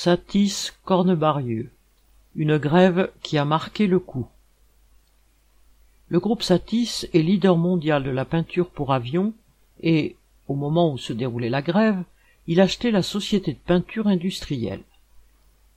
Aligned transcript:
Satis 0.00 0.74
Cornebarieux, 0.84 1.72
une 2.36 2.56
grève 2.56 3.10
qui 3.24 3.36
a 3.36 3.44
marqué 3.44 3.88
le 3.88 3.98
coup. 3.98 4.28
Le 6.06 6.20
groupe 6.20 6.44
Satis 6.44 7.08
est 7.12 7.20
leader 7.20 7.56
mondial 7.56 8.04
de 8.04 8.10
la 8.10 8.24
peinture 8.24 8.70
pour 8.70 8.92
avions 8.92 9.32
et, 9.82 10.14
au 10.46 10.54
moment 10.54 10.92
où 10.92 10.98
se 10.98 11.12
déroulait 11.12 11.48
la 11.48 11.62
grève, 11.62 12.00
il 12.46 12.60
achetait 12.60 12.92
la 12.92 13.02
société 13.02 13.54
de 13.54 13.58
peinture 13.58 14.06
industrielle. 14.06 14.84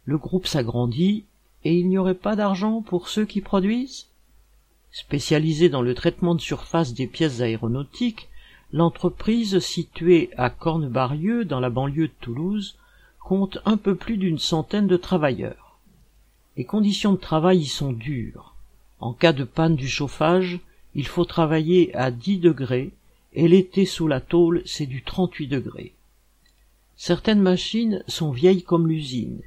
Le 0.05 0.19
groupe 0.19 0.45
s'agrandit 0.45 1.25
et 1.63 1.73
il 1.73 1.89
n'y 1.89 1.97
aurait 1.97 2.13
pas 2.13 2.35
d'argent 2.35 2.83
pour 2.83 3.07
ceux 3.07 3.25
qui 3.25 3.41
produisent? 3.41 4.05
Spécialisée 4.91 5.69
dans 5.69 5.81
le 5.81 5.95
traitement 5.95 6.35
de 6.35 6.41
surface 6.41 6.93
des 6.93 7.07
pièces 7.07 7.41
aéronautiques, 7.41 8.29
l'entreprise 8.71 9.57
située 9.57 10.29
à 10.37 10.51
Cornebarieux 10.51 11.43
dans 11.43 11.59
la 11.59 11.71
banlieue 11.71 12.09
de 12.09 12.13
Toulouse 12.21 12.77
compte 13.31 13.59
un 13.63 13.77
peu 13.77 13.95
plus 13.95 14.17
d'une 14.17 14.39
centaine 14.39 14.87
de 14.87 14.97
travailleurs. 14.97 15.79
Les 16.57 16.65
conditions 16.65 17.13
de 17.13 17.17
travail 17.17 17.59
y 17.59 17.65
sont 17.65 17.93
dures. 17.93 18.55
En 18.99 19.13
cas 19.13 19.31
de 19.31 19.45
panne 19.45 19.77
du 19.77 19.87
chauffage, 19.87 20.59
il 20.95 21.07
faut 21.07 21.23
travailler 21.23 21.95
à 21.95 22.11
10 22.11 22.39
degrés 22.39 22.91
et 23.31 23.47
l'été 23.47 23.85
sous 23.85 24.09
la 24.09 24.19
tôle, 24.19 24.61
c'est 24.65 24.85
du 24.85 25.01
38 25.01 25.47
degrés. 25.47 25.93
Certaines 26.97 27.39
machines 27.39 28.03
sont 28.05 28.31
vieilles 28.31 28.63
comme 28.63 28.89
l'usine 28.89 29.39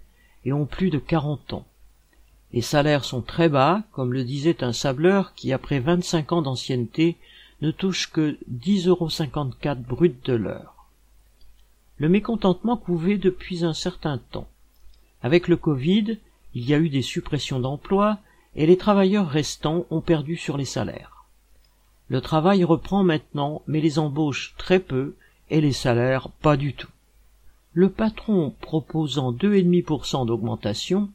et 0.47 0.55
ont 0.55 0.65
plus 0.65 0.89
de 0.89 0.99
40 0.99 1.53
ans. 1.53 1.67
Les 2.55 2.63
salaires 2.63 3.05
sont 3.05 3.21
très 3.21 3.51
bas, 3.51 3.83
comme 3.93 4.15
le 4.15 4.25
disait 4.25 4.65
un 4.65 4.73
sableur 4.73 5.35
qui, 5.35 5.53
après 5.53 5.81
25 5.81 6.33
ans 6.33 6.41
d'ancienneté, 6.41 7.19
ne 7.61 7.71
touche 7.71 8.11
que 8.11 8.39
10,54 8.51 8.89
euros 8.89 9.75
brut 9.87 10.25
de 10.25 10.33
l'heure. 10.33 10.74
Le 11.97 12.09
mécontentement 12.09 12.77
couvait 12.77 13.19
depuis 13.19 13.65
un 13.65 13.73
certain 13.73 14.19
temps. 14.19 14.49
Avec 15.23 15.49
le 15.49 15.57
Covid, 15.57 16.19
il 16.55 16.69
y 16.69 16.75
a 16.75 16.79
eu 16.79 16.89
des 16.89 17.03
suppressions 17.03 17.61
d'emplois 17.61 18.19
et 18.57 18.67
les 18.67 18.77
travailleurs 18.77 19.29
restants 19.29 19.87
ont 19.91 20.01
perdu 20.01 20.37
sur 20.37 20.57
les 20.57 20.65
salaires. 20.65 21.25
Le 22.09 22.21
travail 22.21 22.65
reprend 22.65 23.03
maintenant, 23.03 23.63
mais 23.67 23.81
les 23.81 23.99
embauches 23.99 24.55
très 24.59 24.79
peu 24.79 25.15
et 25.51 25.61
les 25.61 25.73
salaires 25.73 26.29
pas 26.29 26.57
du 26.57 26.75
tout. 26.75 26.91
Le 27.73 27.91
patron 27.91 28.55
proposant 28.61 29.33
2,5% 29.33 30.27
d'augmentation, 30.27 31.09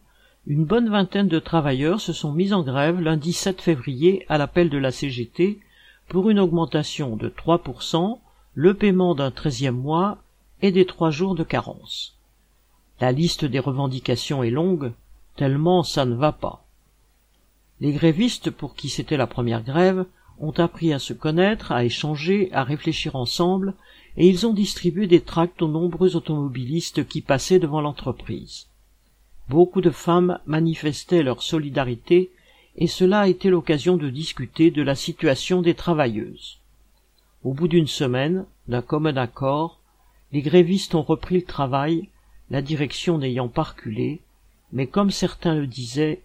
une 0.47 0.66
bonne 0.66 0.89
vingtaine 0.89 1.27
de 1.27 1.39
travailleurs 1.39 2.02
se 2.02 2.11
sont 2.11 2.33
mis 2.33 2.53
en 2.53 2.64
grève 2.64 2.99
lundi 2.99 3.33
7 3.33 3.61
février 3.61 4.25
à 4.30 4.38
l'appel 4.38 4.69
de 4.69 4.77
la 4.77 4.91
CGT 4.91 5.59
pour 6.08 6.30
une 6.30 6.39
augmentation 6.39 7.16
de 7.16 7.30
3%, 7.30 8.17
le 8.55 8.73
paiement 8.73 9.14
d'un 9.14 9.31
treizième 9.31 9.77
mois 9.77 10.17
et 10.61 10.71
des 10.71 10.85
trois 10.85 11.11
jours 11.11 11.35
de 11.35 11.43
carence. 11.43 12.17
La 12.99 13.11
liste 13.11 13.45
des 13.45 13.59
revendications 13.59 14.43
est 14.43 14.49
longue, 14.49 14.91
tellement 15.35 15.83
ça 15.83 16.05
ne 16.05 16.15
va 16.15 16.31
pas. 16.31 16.65
Les 17.79 17.93
grévistes, 17.93 18.52
pour 18.52 18.75
qui 18.75 18.89
c'était 18.89 19.17
la 19.17 19.27
première 19.27 19.63
grève, 19.63 20.05
ont 20.39 20.52
appris 20.52 20.93
à 20.93 20.99
se 20.99 21.13
connaître, 21.13 21.71
à 21.71 21.85
échanger, 21.85 22.49
à 22.52 22.63
réfléchir 22.63 23.15
ensemble, 23.15 23.73
et 24.17 24.27
ils 24.27 24.45
ont 24.45 24.53
distribué 24.53 25.07
des 25.07 25.21
tracts 25.21 25.61
aux 25.61 25.67
nombreux 25.67 26.15
automobilistes 26.15 27.07
qui 27.07 27.21
passaient 27.21 27.59
devant 27.59 27.81
l'entreprise. 27.81 28.67
Beaucoup 29.47 29.81
de 29.81 29.91
femmes 29.91 30.39
manifestaient 30.45 31.23
leur 31.23 31.41
solidarité, 31.41 32.31
et 32.75 32.87
cela 32.87 33.21
a 33.21 33.27
été 33.27 33.49
l'occasion 33.49 33.97
de 33.97 34.09
discuter 34.09 34.71
de 34.71 34.81
la 34.81 34.95
situation 34.95 35.61
des 35.61 35.73
travailleuses. 35.73 36.59
Au 37.43 37.53
bout 37.53 37.67
d'une 37.67 37.87
semaine, 37.87 38.45
d'un 38.67 38.81
commun 38.81 39.15
accord, 39.17 39.78
les 40.31 40.41
grévistes 40.41 40.95
ont 40.95 41.02
repris 41.02 41.35
le 41.35 41.44
travail, 41.44 42.09
la 42.49 42.61
direction 42.61 43.17
n'ayant 43.17 43.47
pas 43.47 43.63
reculé, 43.63 44.22
mais 44.71 44.88
comme 44.88 45.11
certains 45.11 45.55
le 45.55 45.67
disaient, 45.67 46.21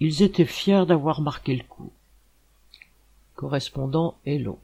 ils 0.00 0.22
étaient 0.22 0.44
fiers 0.44 0.84
d'avoir 0.86 1.20
marqué 1.20 1.56
le 1.56 1.64
coup. 1.64 1.90
Correspondant 3.34 4.16
Hello. 4.24 4.58